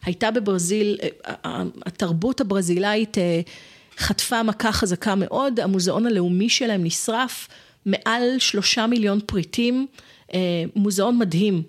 [0.06, 0.98] הייתה בברזיל,
[1.28, 3.42] אה, התרבות הברזילאית אה,
[3.98, 7.48] חטפה מכה חזקה מאוד, המוזיאון הלאומי שלהם נשרף,
[7.86, 9.88] מעל שלושה מיליון פריטים,
[10.34, 10.40] אה,
[10.76, 11.64] מוזיאון מדהים.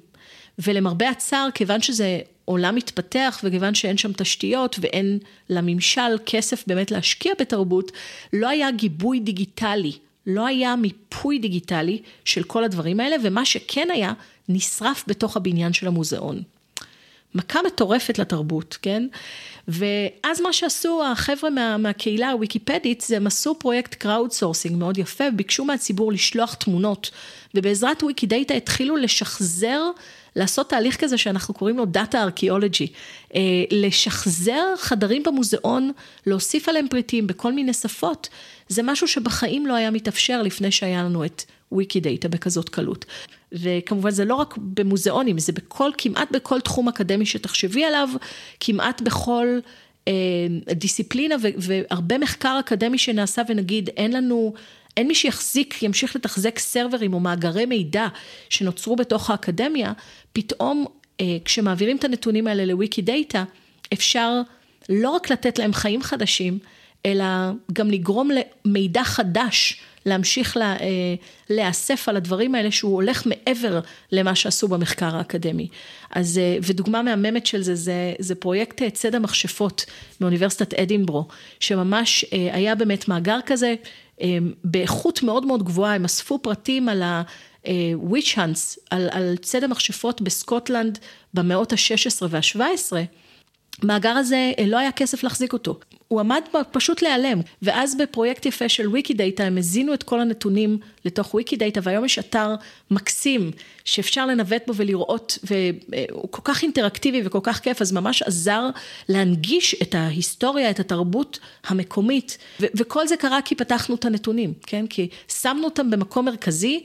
[0.58, 5.18] ולמרבה הצער, כיוון שזה עולם מתפתח וכיוון שאין שם תשתיות ואין
[5.50, 7.92] לממשל כסף באמת להשקיע בתרבות,
[8.32, 9.92] לא היה גיבוי דיגיטלי,
[10.26, 14.12] לא היה מיפוי דיגיטלי של כל הדברים האלה, ומה שכן היה,
[14.48, 16.42] נשרף בתוך הבניין של המוזיאון.
[17.34, 19.06] מכה מטורפת לתרבות, כן?
[19.68, 25.64] ואז מה שעשו החבר'ה מה, מהקהילה הוויקיפדית, זה הם עשו פרויקט crowdsourcing מאוד יפה, ביקשו
[25.64, 27.10] מהציבור לשלוח תמונות,
[27.54, 29.82] ובעזרת וויקי דאטה התחילו לשחזר,
[30.36, 32.86] לעשות תהליך כזה שאנחנו קוראים לו data ארכיאולוגי,
[33.70, 35.92] לשחזר חדרים במוזיאון,
[36.26, 38.28] להוסיף עליהם פריטים בכל מיני שפות,
[38.68, 41.42] זה משהו שבחיים לא היה מתאפשר לפני שהיה לנו את
[41.74, 43.04] וויקי דאטה בכזאת קלות.
[43.52, 48.08] וכמובן זה לא רק במוזיאונים, זה בכל, כמעט בכל תחום אקדמי שתחשבי עליו,
[48.60, 49.58] כמעט בכל
[50.08, 50.12] אה,
[50.74, 54.54] דיסציפלינה ו, והרבה מחקר אקדמי שנעשה ונגיד אין לנו,
[54.96, 58.06] אין מי שיחזיק, ימשיך לתחזק סרברים או מאגרי מידע
[58.48, 59.92] שנוצרו בתוך האקדמיה,
[60.32, 60.84] פתאום
[61.20, 63.44] אה, כשמעבירים את הנתונים האלה לוויקי דאטה,
[63.92, 64.40] אפשר
[64.88, 66.58] לא רק לתת להם חיים חדשים,
[67.06, 67.24] אלא
[67.72, 68.30] גם לגרום
[68.64, 71.14] למידע חדש להמשיך לה, אה,
[71.50, 73.80] להיאסף על הדברים האלה שהוא הולך מעבר
[74.12, 75.68] למה שעשו במחקר האקדמי.
[76.10, 79.84] אז, אה, ודוגמה מהממת של זה, זה, זה פרויקט אה, ציד המכשפות
[80.20, 81.26] מאוניברסיטת אדינברו,
[81.60, 83.74] שממש היה באמת מאגר כזה,
[84.64, 87.22] באיכות מאוד מאוד גבוהה, הם אספו פרטים על ה...
[87.94, 90.98] witch hunts, על, על ציד המכשפות בסקוטלנד
[91.34, 92.92] במאות ה-16 וה-17,
[93.82, 95.80] המאגר הזה לא היה כסף להחזיק אותו.
[96.08, 100.78] הוא עמד פשוט להיעלם, ואז בפרויקט יפה של וויקי דאטה הם הזינו את כל הנתונים
[101.04, 102.54] לתוך וויקי דאטה, והיום יש אתר
[102.90, 103.50] מקסים
[103.84, 108.68] שאפשר לנווט בו ולראות, והוא כל כך אינטראקטיבי וכל כך כיף, אז ממש עזר
[109.08, 114.86] להנגיש את ההיסטוריה, את התרבות המקומית, ו- וכל זה קרה כי פתחנו את הנתונים, כן?
[114.86, 116.82] כי שמנו אותם במקום מרכזי.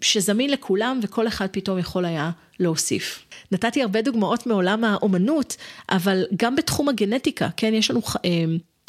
[0.00, 3.24] שזמין לכולם וכל אחד פתאום יכול היה להוסיף.
[3.52, 5.56] נתתי הרבה דוגמאות מעולם האומנות,
[5.90, 8.44] אבל גם בתחום הגנטיקה, כן, יש לנו אה,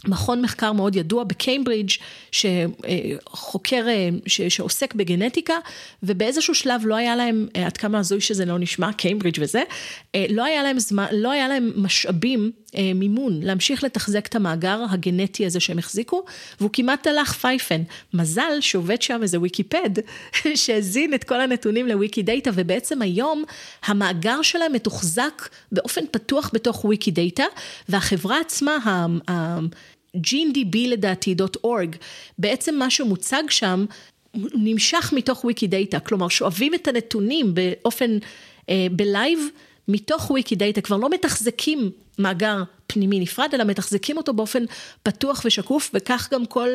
[0.07, 1.89] מכון מחקר מאוד ידוע בקיימברידג'
[2.31, 5.53] שחוקר, אה, ש, שעוסק בגנטיקה,
[6.03, 9.63] ובאיזשהו שלב לא היה להם, אה, עד כמה הזוי שזה לא נשמע, קיימברידג' וזה,
[10.29, 12.60] לא היה להם זמן, לא היה להם משאבים אה,
[12.95, 16.23] מימון להמשיך לתחזק את המאגר הגנטי הזה שהם החזיקו,
[16.59, 17.81] והוא כמעט הלך פייפן.
[18.13, 19.89] מזל שעובד שם איזה ויקיפד,
[20.55, 23.43] שהזין את כל הנתונים לוויקי דאטה, ובעצם היום
[23.85, 27.45] המאגר שלהם מתוחזק באופן פתוח בתוך וויקי דאטה,
[27.89, 29.05] והחברה עצמה,
[30.17, 31.97] GeneDB לדעתי, .org,
[32.37, 33.85] בעצם מה שמוצג שם,
[34.35, 38.17] נמשך מתוך וויקי דאטה, כלומר שואבים את הנתונים באופן,
[38.69, 39.39] אה, ב live
[39.91, 44.63] מתוך וויקי דאטה, כבר לא מתחזקים מאגר פנימי נפרד, אלא מתחזקים אותו באופן
[45.03, 46.69] פתוח ושקוף, וכך גם כל,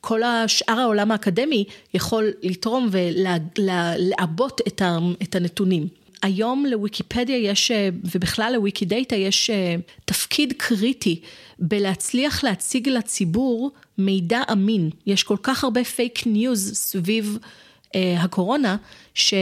[0.00, 4.82] כל השאר העולם האקדמי יכול לתרום ולעבות את,
[5.22, 5.88] את הנתונים.
[6.22, 7.70] היום לוויקיפדיה יש,
[8.14, 11.20] ובכלל לוויקידאטה יש אה, תפקיד קריטי
[11.58, 14.90] בלהצליח להציג לציבור מידע אמין.
[15.06, 17.38] יש כל כך הרבה פייק ניוז סביב
[17.94, 18.76] אה, הקורונה,
[19.14, 19.34] ש...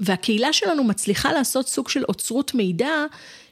[0.00, 2.90] והקהילה שלנו מצליחה לעשות סוג של אוצרות מידע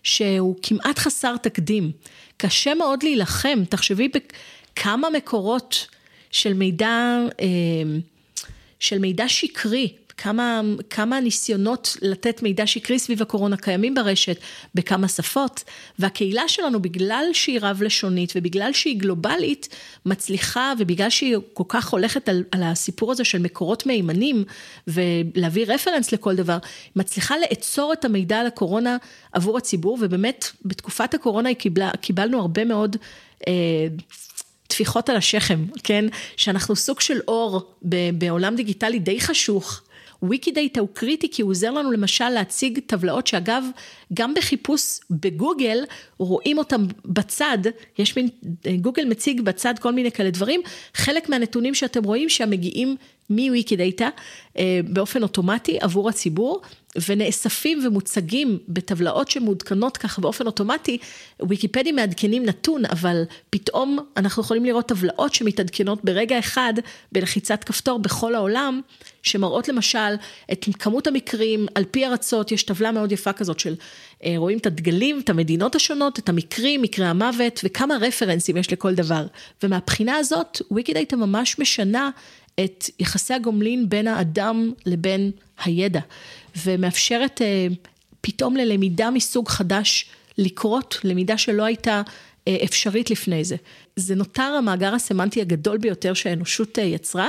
[0.02, 1.92] שהוא כמעט חסר תקדים.
[2.36, 5.86] קשה מאוד להילחם, תחשבי בכמה מקורות
[6.30, 7.46] של מידע, אה,
[8.80, 14.36] של מידע שקרי כמה, כמה ניסיונות לתת מידע שקרי סביב הקורונה קיימים ברשת,
[14.74, 15.64] בכמה שפות,
[15.98, 19.68] והקהילה שלנו, בגלל שהיא רב-לשונית ובגלל שהיא גלובלית,
[20.06, 24.44] מצליחה, ובגלל שהיא כל כך הולכת על, על הסיפור הזה של מקורות מהימנים,
[24.86, 26.58] ולהביא רפרנס לכל דבר,
[26.96, 28.96] מצליחה לאצור את המידע על הקורונה
[29.32, 32.96] עבור הציבור, ובאמת, בתקופת הקורונה קיבלה, קיבלנו הרבה מאוד...
[33.48, 33.52] אה,
[34.68, 36.04] טפיחות על השכם, כן?
[36.36, 37.72] שאנחנו סוג של אור
[38.12, 39.82] בעולם דיגיטלי די חשוך,
[40.26, 43.64] וויקידאטה הוא קריטי כי הוא עוזר לנו למשל להציג טבלאות שאגב,
[44.14, 45.84] גם בחיפוש בגוגל
[46.18, 47.58] רואים אותם בצד,
[47.98, 48.28] יש מין,
[48.80, 50.60] גוגל מציג בצד כל מיני כאלה דברים,
[50.94, 52.96] חלק מהנתונים שאתם רואים שם מגיעים
[53.30, 54.08] מוויקי דאטה
[54.58, 56.60] אה, באופן אוטומטי עבור הציבור,
[57.08, 60.98] ונאספים ומוצגים בטבלאות שמעודכנות ככה באופן אוטומטי,
[61.48, 66.74] ויקיפדים מעדכנים נתון, אבל פתאום אנחנו יכולים לראות טבלאות שמתעדכנות ברגע אחד
[67.12, 68.80] בלחיצת כפתור בכל העולם,
[69.22, 70.14] שמראות למשל
[70.52, 73.74] את כמות המקרים על פי ארצות, יש טבלה מאוד יפה כזאת של
[74.24, 78.94] אה, רואים את הדגלים, את המדינות השונות, את המקרים, מקרי המוות וכמה רפרנסים יש לכל
[78.94, 79.26] דבר.
[79.62, 82.10] ומהבחינה הזאת, ויקידייטה ממש משנה
[82.64, 85.30] את יחסי הגומלין בין האדם לבין
[85.64, 86.00] הידע,
[86.64, 87.66] ומאפשרת אה,
[88.20, 90.06] פתאום ללמידה מסוג חדש
[90.38, 92.02] לקרות, למידה שלא הייתה
[92.48, 93.56] אה, אפשרית לפני זה.
[93.96, 97.28] זה נותר המאגר הסמנטי הגדול ביותר שהאנושות אה, יצרה,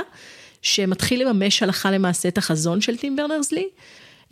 [0.62, 3.68] שמתחיל לממש הלכה למעשה את החזון של טים ברנרס לי,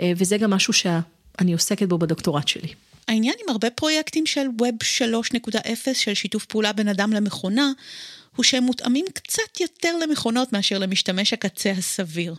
[0.00, 2.68] אה, וזה גם משהו שאני עוסקת בו בדוקטורט שלי.
[3.08, 4.84] העניין עם הרבה פרויקטים של Web
[5.44, 7.72] 3.0, של שיתוף פעולה בין אדם למכונה,
[8.36, 12.34] הוא שהם מותאמים קצת יותר למכונות מאשר למשתמש הקצה הסביר.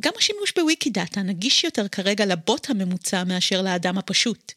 [0.00, 4.52] גם השימוש בוויקידאטה נגיש יותר כרגע לבוט הממוצע מאשר לאדם הפשוט.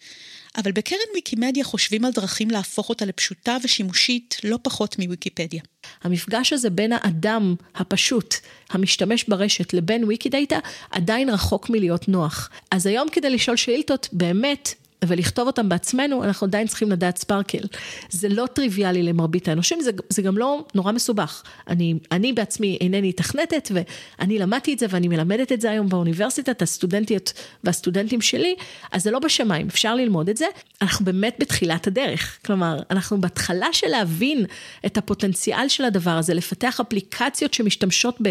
[0.58, 5.62] אבל בקרן ויקימדיה חושבים על דרכים להפוך אותה לפשוטה ושימושית לא פחות מוויקיפדיה.
[6.04, 8.36] המפגש הזה בין האדם הפשוט,
[8.70, 10.60] המשתמש ברשת, לבין ויקידאטה,
[10.92, 12.50] עדיין רחוק מלהיות נוח.
[12.72, 14.74] אז היום כדי לשאול שאילתות, באמת,
[15.06, 17.64] ולכתוב אותם בעצמנו, אנחנו עדיין צריכים לדעת ספרקל.
[18.10, 21.44] זה לא טריוויאלי למרבית האנושים, זה, זה גם לא נורא מסובך.
[21.68, 26.52] אני, אני בעצמי אינני תכנתת, ואני למדתי את זה ואני מלמדת את זה היום באוניברסיטה,
[26.52, 27.34] את הסטודנטיות
[27.64, 28.56] והסטודנטים שלי,
[28.92, 30.46] אז זה לא בשמיים, אפשר ללמוד את זה.
[30.82, 32.38] אנחנו באמת בתחילת הדרך.
[32.46, 34.46] כלומר, אנחנו בהתחלה של להבין
[34.86, 38.22] את הפוטנציאל של הדבר הזה, לפתח אפליקציות שמשתמשות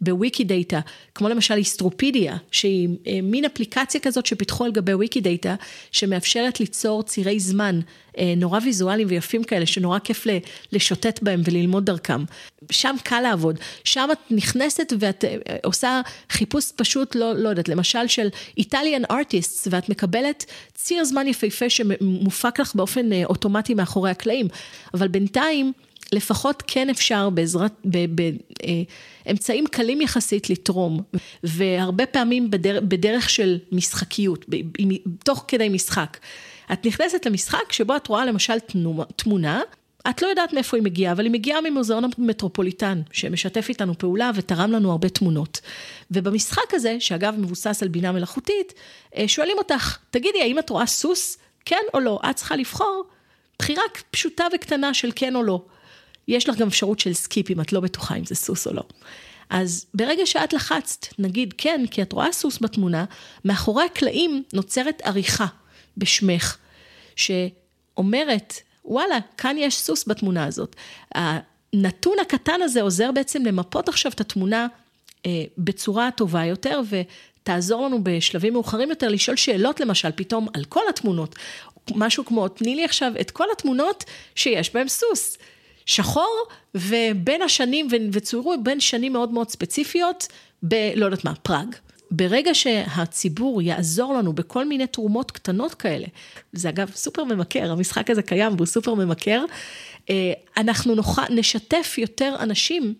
[0.00, 0.80] בוויקידאטה,
[1.14, 5.54] כמו למשל היסטרופדיה, שהיא אה, מין אפליקציה כזאת שפיתחו על גבי וויקידאטה,
[6.12, 7.80] שמאפשרת ליצור צירי זמן
[8.18, 10.26] אה, נורא ויזואליים ויפים כאלה, שנורא כיף
[10.72, 12.24] לשוטט בהם וללמוד דרכם.
[12.70, 13.58] שם קל לעבוד.
[13.84, 18.28] שם את נכנסת ואת אה, עושה חיפוש פשוט, לא, לא יודעת, למשל של
[18.60, 20.44] Italian artists, ואת מקבלת
[20.74, 24.48] ציר זמן יפהפה שמופק לך באופן אה, אוטומטי מאחורי הקלעים.
[24.94, 25.72] אבל בינתיים,
[26.12, 27.72] לפחות כן אפשר בעזרת,
[29.26, 31.00] באמצעים קלים יחסית לתרום,
[31.42, 34.46] והרבה פעמים בדרך, בדרך של משחקיות,
[35.24, 36.18] תוך כדי משחק.
[36.72, 38.54] את נכנסת למשחק שבו את רואה למשל
[39.16, 39.60] תמונה,
[40.10, 44.72] את לא יודעת מאיפה היא מגיעה, אבל היא מגיעה ממוזיאון המטרופוליטן, שמשתף איתנו פעולה ותרם
[44.72, 45.60] לנו הרבה תמונות.
[46.10, 48.72] ובמשחק הזה, שאגב מבוסס על בינה מלאכותית,
[49.16, 51.38] אה, שואלים אותך, תגידי, האם את רואה סוס?
[51.64, 52.20] כן או לא?
[52.30, 53.04] את צריכה לבחור
[53.58, 55.62] בחירה פשוטה וקטנה של כן או לא.
[56.28, 58.82] יש לך גם אפשרות של skip אם את לא בטוחה אם זה סוס או לא.
[59.50, 63.04] אז ברגע שאת לחצת, נגיד כן, כי את רואה סוס בתמונה,
[63.44, 65.46] מאחורי הקלעים נוצרת עריכה
[65.96, 66.58] בשמך,
[67.16, 68.54] שאומרת,
[68.84, 70.76] וואלה, כאן יש סוס בתמונה הזאת.
[71.14, 74.66] הנתון הקטן הזה עוזר בעצם למפות עכשיו את התמונה
[75.26, 80.82] אה, בצורה טובה יותר, ותעזור לנו בשלבים מאוחרים יותר לשאול שאלות למשל, פתאום על כל
[80.88, 81.34] התמונות.
[81.94, 84.04] משהו כמו, תני לי עכשיו את כל התמונות
[84.34, 85.38] שיש בהן סוס.
[85.86, 90.26] שחור, ובין השנים, וצוירו בין שנים מאוד מאוד ספציפיות,
[90.62, 91.74] בלא יודעת מה, פראג.
[92.14, 96.06] ברגע שהציבור יעזור לנו בכל מיני תרומות קטנות כאלה,
[96.52, 99.44] זה אגב סופר ממכר, המשחק הזה קיים והוא סופר ממכר,
[100.10, 102.94] אה, אנחנו נוכל, נשתף יותר אנשים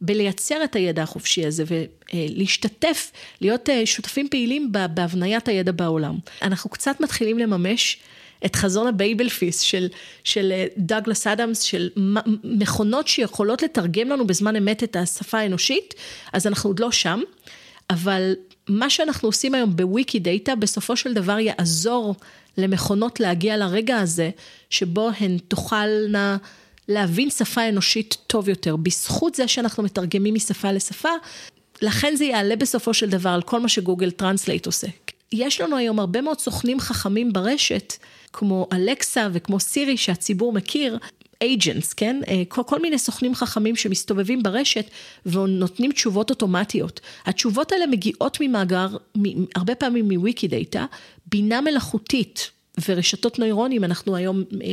[0.00, 6.18] בלייצר את הידע החופשי הזה ולהשתתף, להיות אה, שותפים פעילים בהבניית הידע בעולם.
[6.42, 7.98] אנחנו קצת מתחילים לממש
[8.44, 9.88] את חזון ה Babel fish של,
[10.24, 11.88] של אה, דאגלס אדמס, של
[12.44, 15.94] מכונות שיכולות לתרגם לנו בזמן אמת את השפה האנושית,
[16.32, 17.20] אז אנחנו עוד לא שם,
[17.90, 18.34] אבל
[18.68, 22.14] מה שאנחנו עושים היום בוויקידאטה, בסופו של דבר יעזור
[22.58, 24.30] למכונות להגיע לרגע הזה,
[24.70, 26.36] שבו הן תוכלנה
[26.88, 28.76] להבין שפה אנושית טוב יותר.
[28.76, 31.08] בזכות זה שאנחנו מתרגמים משפה לשפה,
[31.82, 34.86] לכן זה יעלה בסופו של דבר על כל מה שגוגל טרנסלייט עושה.
[35.32, 37.92] יש לנו היום הרבה מאוד סוכנים חכמים ברשת,
[38.32, 40.98] כמו אלקסה וכמו סירי שהציבור מכיר,
[41.44, 42.20] agents, כן?
[42.28, 44.90] אה, כל, כל מיני סוכנים חכמים שמסתובבים ברשת
[45.26, 47.00] ונותנים תשובות אוטומטיות.
[47.26, 48.88] התשובות האלה מגיעות ממאגר,
[49.54, 50.86] הרבה פעמים מוויקידאטה,
[51.26, 52.50] בינה מלאכותית.
[52.88, 54.68] ורשתות נוירונים, אנחנו היום אה,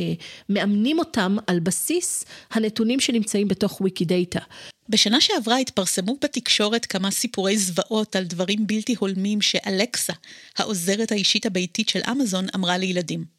[0.48, 4.40] מאמנים אותם על בסיס הנתונים שנמצאים בתוך וויקידאטה.
[4.88, 10.12] בשנה שעברה התפרסמו בתקשורת כמה סיפורי זוועות על דברים בלתי הולמים שאלקסה,
[10.58, 13.35] העוזרת האישית הביתית של אמזון, אמרה לילדים.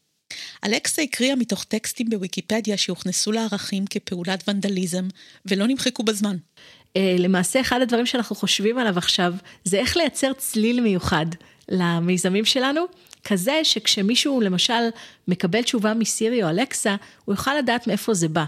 [0.65, 5.07] אלכסה הקריאה מתוך טקסטים בוויקיפדיה שהוכנסו לערכים כפעולת ונדליזם
[5.45, 6.37] ולא נמחקו בזמן.
[6.95, 11.25] אה, למעשה אחד הדברים שאנחנו חושבים עליו עכשיו זה איך לייצר צליל מיוחד
[11.69, 12.85] למיזמים שלנו,
[13.23, 14.83] כזה שכשמישהו למשל
[15.27, 18.45] מקבל תשובה מסירי או אלכסה, הוא יוכל לדעת מאיפה זה בא.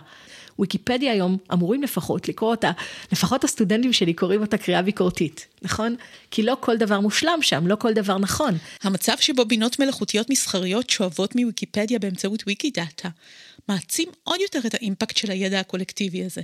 [0.60, 2.72] ויקיפדיה היום אמורים לפחות לקרוא אותה,
[3.12, 5.96] לפחות הסטודנטים שלי קוראים אותה קריאה ביקורתית, נכון?
[6.32, 8.58] כי לא כל דבר מושלם שם, לא כל דבר נכון.
[8.84, 13.10] המצב שבו בינות מלאכותיות מסחריות שואבות מוויקיפדיה באמצעות ויקי דאטה,
[13.68, 16.42] מעצים עוד יותר את האימפקט של הידע הקולקטיבי הזה.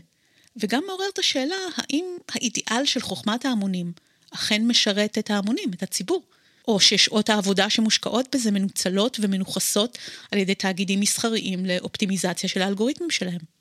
[0.58, 3.92] וגם מעורר את השאלה האם האידיאל של חוכמת ההמונים
[4.32, 6.24] אכן משרת את ההמונים, את הציבור.
[6.68, 9.98] או ששעות העבודה שמושקעות בזה מנוצלות ומנוכסות
[10.32, 13.55] על ידי תאגידים מסחריים לאופטימיזציה של האלגוריתמים שלהם.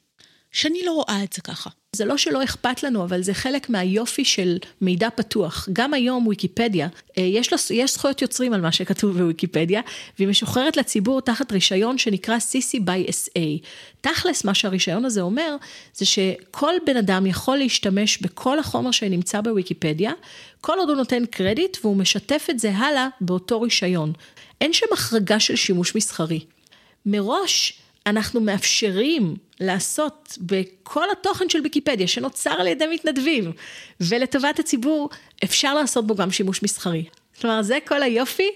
[0.54, 1.70] שאני לא רואה את זה ככה.
[1.96, 5.68] זה לא שלא אכפת לנו, אבל זה חלק מהיופי של מידע פתוח.
[5.72, 6.88] גם היום ויקיפדיה,
[7.18, 9.80] אה, יש, לו, יש זכויות יוצרים על מה שכתוב בוויקיפדיה,
[10.18, 13.40] והיא משוחררת לציבור תחת רישיון שנקרא CC by SA.
[14.00, 15.56] תכלס, מה שהרישיון הזה אומר,
[15.94, 20.12] זה שכל בן אדם יכול להשתמש בכל החומר שנמצא בוויקיפדיה,
[20.60, 24.12] כל עוד הוא נותן קרדיט והוא משתף את זה הלאה באותו רישיון.
[24.60, 26.40] אין שם החרגה של שימוש מסחרי.
[27.06, 27.72] מראש,
[28.06, 33.52] אנחנו מאפשרים לעשות בכל התוכן של ויקיפדיה שנוצר על ידי מתנדבים
[34.00, 35.08] ולטובת הציבור,
[35.44, 37.04] אפשר לעשות בו גם שימוש מסחרי.
[37.40, 38.48] כלומר, זה כל היופי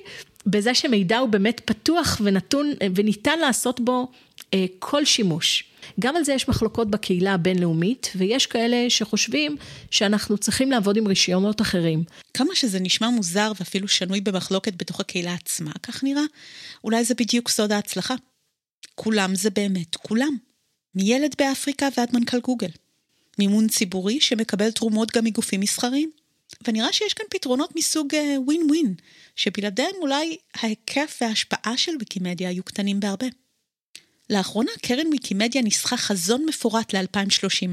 [0.46, 4.08] בזה שמידע הוא באמת פתוח ונתון וניתן לעשות בו
[4.54, 5.64] אה, כל שימוש.
[6.00, 9.56] גם על זה יש מחלוקות בקהילה הבינלאומית, ויש כאלה שחושבים
[9.90, 12.04] שאנחנו צריכים לעבוד עם רישיונות אחרים.
[12.34, 16.22] כמה שזה נשמע מוזר ואפילו שנוי במחלוקת בתוך הקהילה עצמה, כך נראה,
[16.84, 18.14] אולי זה בדיוק סוד ההצלחה.
[18.94, 20.47] כולם זה באמת כולם.
[20.98, 22.70] מילד באפריקה ועד מנכ"ל גוגל.
[23.38, 26.10] מימון ציבורי שמקבל תרומות גם מגופים מסחריים.
[26.66, 28.94] ונראה שיש כאן פתרונות מסוג ווין uh, ווין,
[29.36, 33.26] שבלעדיהם אולי ההיקף וההשפעה של ויקימדיה היו קטנים בהרבה.
[34.30, 37.68] לאחרונה קרן ויקימדיה ניסחה חזון מפורט ל-2030,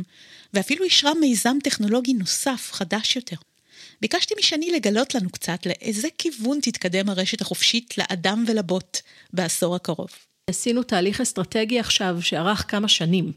[0.54, 3.36] ואפילו אישרה מיזם טכנולוגי נוסף, חדש יותר.
[4.02, 8.98] ביקשתי משני לגלות לנו קצת לאיזה כיוון תתקדם הרשת החופשית לאדם ולבוט
[9.34, 10.10] בעשור הקרוב.
[10.50, 13.32] עשינו תהליך אסטרטגי עכשיו שארך כמה שנים,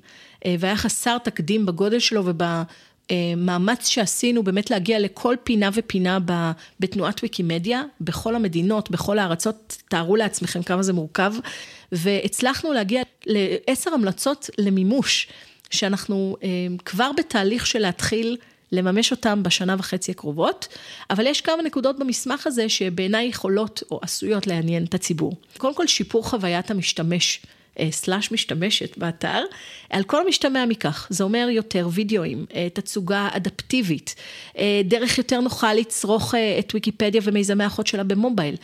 [0.47, 6.19] אה, והיה חסר תקדים בגודל שלו ובמאמץ שעשינו באמת להגיע לכל פינה ופינה
[6.81, 11.35] בתנועת ויקימדיה, בכל המדינות, בכל הארצות, תארו לעצמכם כמה זה מורכב,
[11.93, 15.29] והצלחנו להגיע לעשר המלצות למימוש,
[15.71, 16.49] שאנחנו אה,
[16.85, 18.37] כבר בתהליך של להתחיל
[18.73, 20.69] לממש אותם בשנה וחצי הקרובות,
[21.11, 25.37] אבל יש כמה נקודות במסמך הזה שבעיניי יכולות או עשויות לעניין את הציבור.
[25.59, 27.41] קודם כל שיפור חוויית המשתמש.
[27.79, 29.45] אה, סלאש משתמשת באתר,
[29.91, 34.15] על כל המשתמע מכך, זה אומר יותר וידאוים, אה, תצוגה אדפטיבית,
[34.59, 38.57] אה, דרך יותר נוחה לצרוך את ויקיפדיה ומיזמי האחות שלה במובייל,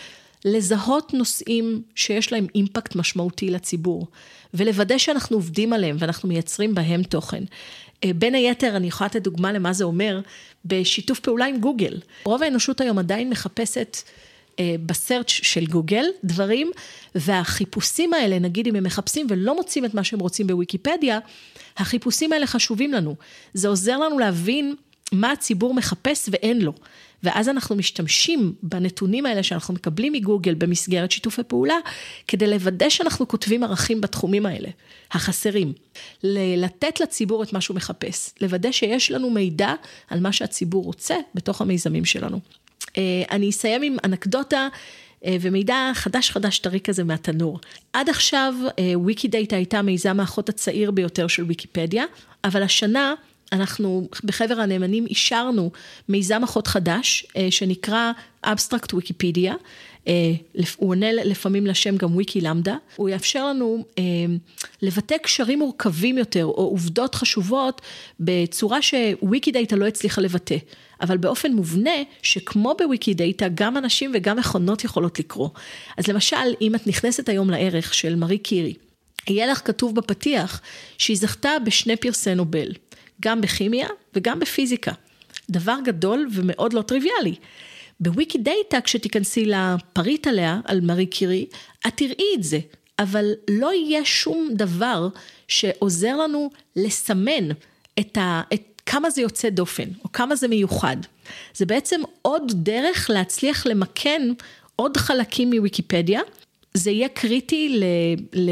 [0.45, 4.07] לזהות נושאים שיש להם אימפקט משמעותי לציבור,
[4.55, 7.45] ולוודא שאנחנו עובדים עליהם ואנחנו מייצרים בהם תוכן.
[8.05, 10.21] אה, בין היתר, אני יכולה לתת דוגמה למה זה אומר,
[10.65, 12.01] בשיתוף פעולה עם גוגל.
[12.25, 13.97] רוב האנושות היום עדיין מחפשת
[14.61, 16.71] אה, בסרצ' של גוגל דברים,
[17.15, 21.19] והחיפושים האלה, נגיד אם הם מחפשים ולא מוצאים את מה שהם רוצים בוויקיפדיה,
[21.77, 23.15] החיפושים האלה חשובים לנו.
[23.55, 24.75] זה עוזר לנו להבין
[25.13, 26.73] מה הציבור מחפש ואין לו.
[27.25, 31.77] ואז אנחנו משתמשים בנתונים האלה שאנחנו מקבלים מגוגל במסגרת שיתופי פעולה,
[32.29, 34.69] כדי לוודא שאנחנו כותבים ערכים בתחומים האלה,
[35.13, 35.73] החסרים.
[36.57, 39.75] לתת לציבור את מה שהוא מחפש, לוודא שיש לנו מידע
[40.11, 42.41] על מה שהציבור רוצה בתוך המיזמים שלנו.
[43.31, 44.69] אני אסיים עם אנקדוטה.
[45.41, 47.61] ומידע חדש חדש טרי כזה מהתנור.
[47.93, 48.55] עד עכשיו
[48.95, 52.05] וויקי דאטה הייתה מיזם האחות הצעיר ביותר של ויקיפדיה,
[52.45, 53.15] אבל השנה
[53.55, 55.71] אנחנו בחבר הנאמנים אישרנו
[56.09, 58.13] מיזם אחות חדש שנקרא
[58.45, 59.55] Abstract ויקיפדיה.
[60.09, 60.33] אה,
[60.77, 64.03] הוא עונה לפעמים לשם גם וויקילמבדה, הוא יאפשר לנו אה,
[64.83, 67.81] לבטא קשרים מורכבים יותר או עובדות חשובות
[68.21, 70.57] בצורה שוויקידאטה לא הצליחה לבטא,
[71.01, 71.91] אבל באופן מובנה
[72.23, 75.49] שכמו בוויקידאטה גם אנשים וגם מכונות יכולות לקרוא.
[75.97, 78.75] אז למשל אם את נכנסת היום לערך של מארי קירי,
[79.29, 80.61] יהיה לך כתוב בפתיח
[80.99, 82.73] שהיא זכתה בשני פרסי נובל,
[83.23, 84.93] גם בכימיה וגם בפיזיקה.
[85.51, 87.35] דבר גדול ומאוד לא טריוויאלי.
[88.01, 91.47] בוויקי דאטה, כשתיכנסי לפריט עליה, על מארי קירי,
[91.87, 92.59] את תראי את זה,
[92.99, 95.09] אבל לא יהיה שום דבר
[95.49, 97.51] שעוזר לנו לסמן
[98.01, 100.97] את, ה, את כמה זה יוצא דופן, או כמה זה מיוחד.
[101.55, 104.23] זה בעצם עוד דרך להצליח למקן
[104.77, 106.21] עוד חלקים מוויקיפדיה.
[106.75, 107.85] זה יהיה קריטי ל,
[108.33, 108.51] ל,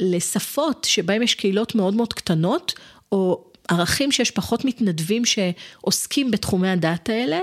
[0.00, 2.72] לשפות שבהם יש קהילות מאוד מאוד קטנות,
[3.12, 7.40] או ערכים שיש פחות מתנדבים שעוסקים בתחומי הדעת האלה,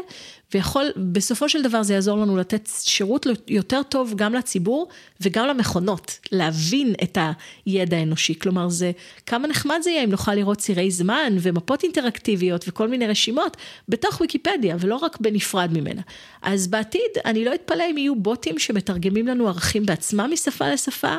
[0.54, 4.88] ויכול, בסופו של דבר זה יעזור לנו לתת שירות יותר טוב גם לציבור
[5.22, 7.18] וגם למכונות, להבין את
[7.66, 8.40] הידע האנושי.
[8.40, 8.92] כלומר, זה,
[9.26, 13.58] כמה נחמד זה יהיה אם נוכל לראות צירי זמן ומפות אינטראקטיביות וכל מיני רשימות
[13.90, 16.02] בתוך ויקיפדיה ולא רק בנפרד ממנה.
[16.42, 21.16] אז בעתיד, אני לא אתפלא אם יהיו בוטים שמתרגמים לנו ערכים בעצמם משפה לשפה,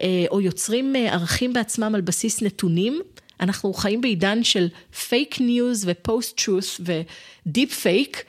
[0.00, 3.00] אה, או יוצרים אה, ערכים בעצמם על בסיס נתונים.
[3.40, 4.68] אנחנו חיים בעידן של
[5.08, 8.24] פייק ניוז ו post truth ו deep fake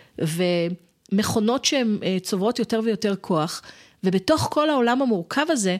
[1.12, 3.62] ומכונות שהן אה, צוברות יותר ויותר כוח,
[4.04, 5.78] ובתוך כל העולם המורכב הזה,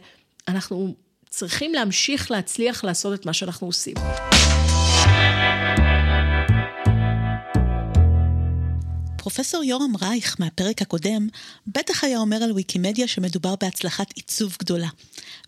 [0.48, 0.96] אנחנו
[1.30, 3.96] צריכים להמשיך להצליח לעשות את מה שאנחנו עושים.
[9.18, 11.28] פרופסור יורם רייך מהפרק הקודם
[11.68, 14.88] בטח היה אומר על ויקימדיה שמדובר בהצלחת עיצוב גדולה.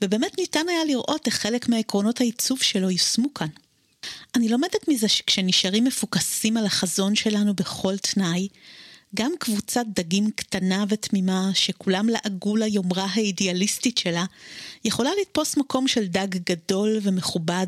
[0.03, 3.47] ובאמת ניתן היה לראות איך חלק מעקרונות העיצוב שלו יושמו כאן.
[4.35, 8.47] אני לומדת מזה שכשנשארים מפוקסים על החזון שלנו בכל תנאי,
[9.15, 14.25] גם קבוצת דגים קטנה ותמימה שכולם לעגו ליומרה האידיאליסטית שלה,
[14.85, 17.67] יכולה לתפוס מקום של דג גדול ומכובד,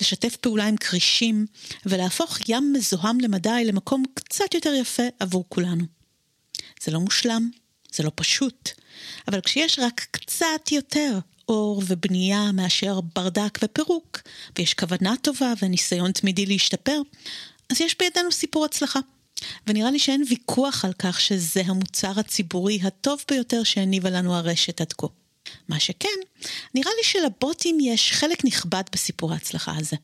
[0.00, 1.46] לשתף פעולה עם כרישים
[1.86, 5.84] ולהפוך ים מזוהם למדי למקום קצת יותר יפה עבור כולנו.
[6.82, 7.50] זה לא מושלם,
[7.92, 8.70] זה לא פשוט,
[9.28, 11.18] אבל כשיש רק קצת יותר
[11.50, 14.18] אור ובנייה מאשר ברדק ופירוק,
[14.58, 17.00] ויש כוונה טובה וניסיון תמידי להשתפר,
[17.70, 19.00] אז יש בידינו סיפור הצלחה.
[19.66, 24.92] ונראה לי שאין ויכוח על כך שזה המוצר הציבורי הטוב ביותר שהניבה לנו הרשת עד
[24.92, 25.06] כה.
[25.68, 26.08] מה שכן,
[26.74, 29.96] נראה לי שלבוטים יש חלק נכבד בסיפור ההצלחה הזה.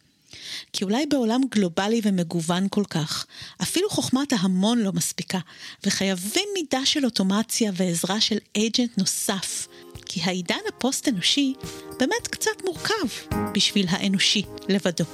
[0.72, 3.26] כי אולי בעולם גלובלי ומגוון כל כך,
[3.62, 5.38] אפילו חוכמת ההמון לא מספיקה,
[5.84, 9.68] וחייבים מידה של אוטומציה ועזרה של אייג'נט נוסף,
[10.06, 11.54] כי העידן הפוסט-אנושי
[11.98, 15.04] באמת קצת מורכב בשביל האנושי לבדו.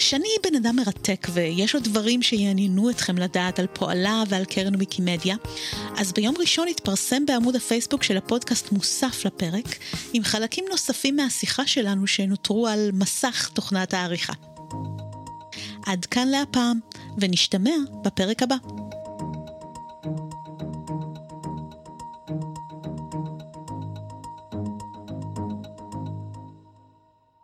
[0.00, 5.36] שני בן אדם מרתק ויש עוד דברים שיעניינו אתכם לדעת על פועלה ועל קרן ויקימדיה,
[5.96, 9.78] אז ביום ראשון התפרסם בעמוד הפייסבוק של הפודקאסט מוסף לפרק,
[10.12, 14.32] עם חלקים נוספים מהשיחה שלנו שנותרו על מסך תוכנת העריכה.
[15.86, 16.80] עד כאן להפעם,
[17.18, 17.74] ונשתמע
[18.04, 18.56] בפרק הבא.